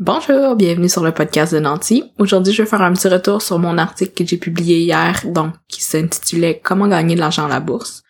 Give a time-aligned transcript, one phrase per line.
[0.00, 2.04] Bonjour, bienvenue sur le podcast de Nancy.
[2.20, 5.54] Aujourd'hui, je vais faire un petit retour sur mon article que j'ai publié hier, donc
[5.66, 8.04] qui s'intitulait Comment gagner de l'argent à la bourse.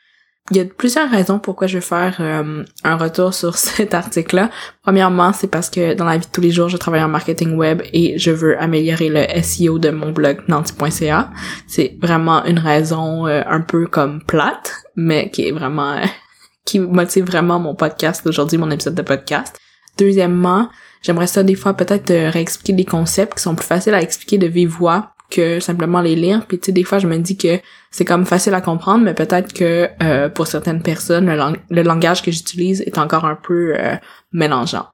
[0.50, 4.50] Il y a plusieurs raisons pourquoi je vais faire euh, un retour sur cet article-là.
[4.82, 7.56] Premièrement, c'est parce que dans la vie de tous les jours, je travaille en marketing
[7.56, 11.30] web et je veux améliorer le SEO de mon blog nancy.ca.
[11.66, 15.96] C'est vraiment une raison euh, un peu comme plate, mais qui est vraiment
[16.66, 19.58] qui motive vraiment mon podcast aujourd'hui, mon épisode de podcast.
[19.98, 20.68] Deuxièmement,
[21.02, 24.38] j'aimerais ça des fois peut-être euh, réexpliquer des concepts qui sont plus faciles à expliquer
[24.38, 26.46] de vive voix que simplement les lire.
[26.46, 29.12] Puis tu sais, des fois, je me dis que c'est comme facile à comprendre, mais
[29.12, 31.30] peut-être que euh, pour certaines personnes,
[31.70, 33.96] le, langage que j'utilise est encore un peu euh,
[34.32, 34.86] mélangeant.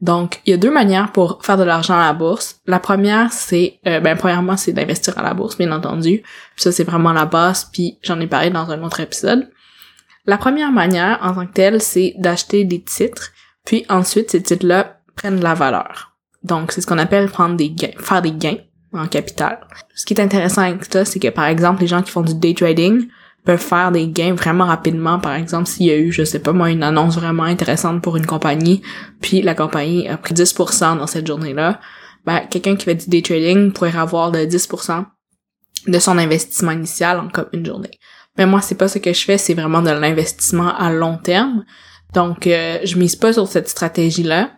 [0.00, 2.60] Donc, il y a deux manières pour faire de l'argent à la bourse.
[2.66, 6.22] La première, c'est, ben, premièrement, c'est d'investir à la bourse, bien entendu.
[6.56, 9.48] Puis ça, c'est vraiment la base, puis j'en ai parlé dans un autre épisode.
[10.26, 13.30] La première manière, en tant que telle, c'est d'acheter des titres,
[13.64, 16.16] puis ensuite, ces titres-là prennent de la valeur.
[16.42, 18.58] Donc, c'est ce qu'on appelle prendre des gains, faire des gains
[18.92, 19.60] en capital.
[19.94, 22.34] Ce qui est intéressant avec ça, c'est que par exemple, les gens qui font du
[22.34, 23.08] day trading
[23.44, 25.18] peuvent faire des gains vraiment rapidement.
[25.18, 28.16] Par exemple, s'il y a eu, je sais pas moi, une annonce vraiment intéressante pour
[28.16, 28.82] une compagnie,
[29.20, 31.80] puis la compagnie a pris 10% dans cette journée-là,
[32.24, 35.04] ben, quelqu'un qui fait du day trading pourrait avoir de 10%
[35.88, 37.98] de son investissement initial en comme une journée.
[38.38, 41.64] Mais moi, c'est pas ce que je fais, c'est vraiment de l'investissement à long terme.
[42.14, 44.50] Donc, euh, je mise pas sur cette stratégie-là.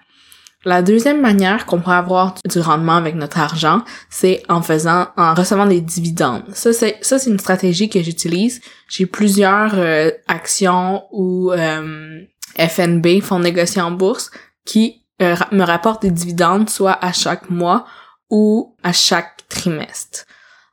[0.64, 5.34] La deuxième manière qu'on pourrait avoir du rendement avec notre argent, c'est en faisant, en
[5.34, 6.44] recevant des dividendes.
[6.54, 8.62] Ça, c'est, ça, c'est une stratégie que j'utilise.
[8.88, 12.22] J'ai plusieurs euh, actions ou euh,
[12.56, 14.30] FNB, fonds négociés en bourse,
[14.64, 17.84] qui euh, me rapportent des dividendes soit à chaque mois
[18.30, 20.24] ou à chaque trimestre.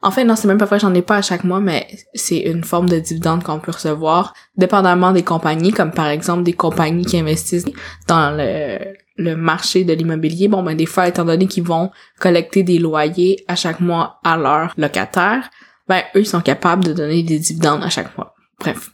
[0.04, 2.40] En fait, non, c'est même pas vrai, j'en ai pas à chaque mois, mais c'est
[2.40, 7.06] une forme de dividende qu'on peut recevoir, dépendamment des compagnies, comme par exemple des compagnies
[7.06, 7.66] qui investissent
[8.08, 8.80] dans le,
[9.18, 10.48] le marché de l'immobilier.
[10.48, 14.38] Bon, ben des fois, étant donné qu'ils vont collecter des loyers à chaque mois à
[14.38, 15.50] leurs locataires,
[15.88, 18.36] ben eux, ils sont capables de donner des dividendes à chaque mois.
[18.60, 18.92] Bref.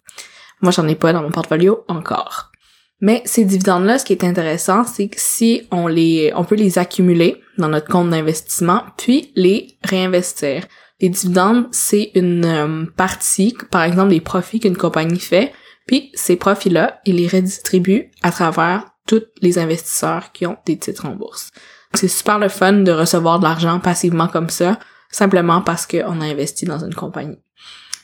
[0.62, 2.52] Moi, j'en ai pas dans mon portfolio encore.
[3.00, 6.80] Mais ces dividendes-là, ce qui est intéressant, c'est que si on les, on peut les
[6.80, 10.64] accumuler dans notre compte d'investissement, puis les réinvestir.
[11.00, 15.54] Les dividendes, c'est une euh, partie, par exemple, des profits qu'une compagnie fait,
[15.86, 21.06] puis ces profits-là, ils les redistribuent à travers tous les investisseurs qui ont des titres
[21.06, 21.52] en bourse.
[21.94, 26.26] C'est super le fun de recevoir de l'argent passivement comme ça, simplement parce qu'on a
[26.26, 27.40] investi dans une compagnie.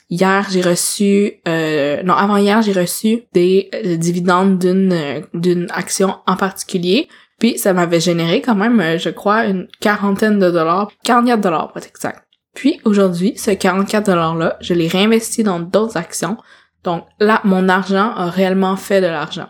[0.09, 6.17] Hier, j'ai reçu, euh, non, avant hier, j'ai reçu des euh, dividendes d'une d'une action
[6.27, 7.07] en particulier,
[7.39, 11.77] puis ça m'avait généré quand même, je crois, une quarantaine de dollars, 44 dollars pour
[11.77, 12.23] être exact.
[12.53, 16.37] Puis aujourd'hui, ce 44 $-là, je l'ai réinvesti dans d'autres actions.
[16.83, 19.47] Donc là, mon argent a réellement fait de l'argent.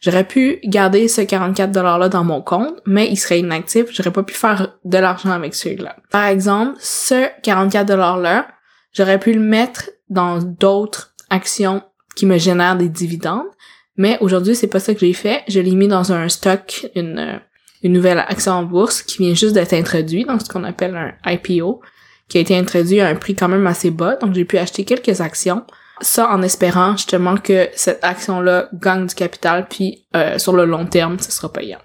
[0.00, 4.22] J'aurais pu garder ce 44 $-là dans mon compte, mais il serait inactif, j'aurais pas
[4.22, 5.96] pu faire de l'argent avec celui-là.
[6.10, 8.46] Par exemple, ce 44 $-là,
[8.92, 11.82] j'aurais pu le mettre dans d'autres actions
[12.14, 13.48] qui me génèrent des dividendes,
[13.96, 15.42] mais aujourd'hui, c'est pas ça que j'ai fait.
[15.48, 17.40] Je l'ai mis dans un stock, une,
[17.82, 21.32] une nouvelle action en bourse qui vient juste d'être introduite, dans ce qu'on appelle un
[21.32, 21.82] IPO
[22.28, 24.84] qui a été introduit à un prix quand même assez bas, donc j'ai pu acheter
[24.84, 25.64] quelques actions.
[26.00, 30.86] Ça en espérant justement que cette action-là gagne du capital, puis euh, sur le long
[30.86, 31.80] terme, ce sera payant.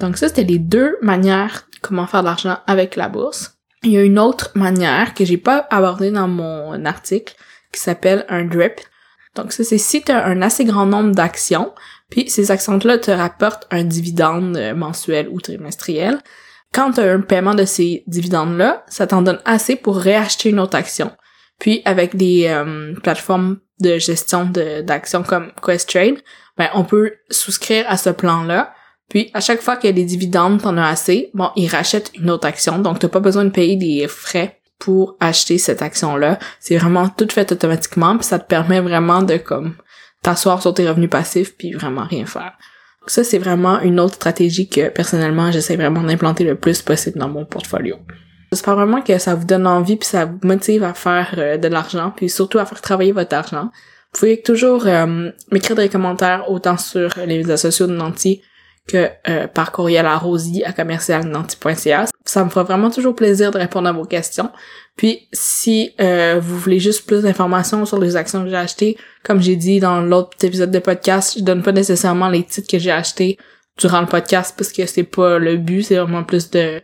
[0.00, 3.58] Donc ça, c'était les deux manières comment faire de l'argent avec la bourse.
[3.82, 7.34] Il y a une autre manière que j'ai pas abordée dans mon article
[7.72, 8.80] qui s'appelle un drip.
[9.34, 11.72] Donc ça, c'est si tu as un assez grand nombre d'actions,
[12.10, 16.18] puis ces actions-là te rapportent un dividende euh, mensuel ou trimestriel,
[16.72, 20.60] quand tu as un paiement de ces dividendes-là, ça t'en donne assez pour réacheter une
[20.60, 21.10] autre action.
[21.58, 26.18] Puis avec des euh, plateformes de gestion d'actions comme Questrade,
[26.56, 28.72] ben on peut souscrire à ce plan-là.
[29.08, 32.12] Puis à chaque fois qu'il y a des dividendes, t'en as assez, bon, ils rachètent
[32.14, 32.78] une autre action.
[32.78, 36.38] Donc t'as pas besoin de payer des frais pour acheter cette action-là.
[36.60, 39.74] C'est vraiment tout fait automatiquement, puis ça te permet vraiment de comme
[40.22, 42.52] t'asseoir sur tes revenus passifs puis vraiment rien faire.
[43.10, 47.28] Ça, c'est vraiment une autre stratégie que personnellement, j'essaie vraiment d'implanter le plus possible dans
[47.28, 47.96] mon portfolio.
[48.52, 51.66] J'espère vraiment que ça vous donne envie puis ça vous motive à faire euh, de
[51.66, 53.64] l'argent puis surtout à faire travailler votre argent.
[54.12, 58.42] Vous pouvez toujours euh, m'écrire des commentaires autant sur les réseaux sociaux de Nanti
[58.86, 62.04] que euh, par courriel à rosie à commercialnanti.ca.
[62.30, 64.50] Ça me fera vraiment toujours plaisir de répondre à vos questions.
[64.96, 69.42] Puis si euh, vous voulez juste plus d'informations sur les actions que j'ai achetées, comme
[69.42, 72.92] j'ai dit dans l'autre épisode de podcast, je donne pas nécessairement les titres que j'ai
[72.92, 73.36] achetés
[73.78, 76.80] durant le podcast parce que c'est pas le but, c'est vraiment plus de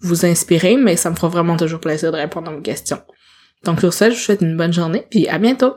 [0.00, 3.00] vous inspirer, mais ça me fera vraiment toujours plaisir de répondre à vos questions.
[3.64, 5.74] Donc sur ça, je vous souhaite une bonne journée, puis à bientôt!